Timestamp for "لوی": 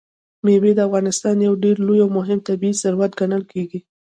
1.87-1.99